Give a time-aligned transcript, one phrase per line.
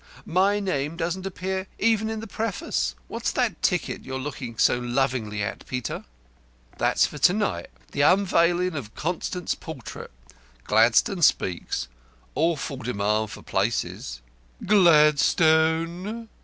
[0.25, 2.95] My name doesn't appear even in the Preface.
[3.07, 6.05] What's that ticket you're looking so lovingly at, Peter?"
[6.79, 10.09] "That's for to night the unveiling of Constant's portrait.
[10.63, 11.87] Gladstone speaks.
[12.33, 14.21] Awful demand for places."
[14.65, 16.29] "Gladstone!"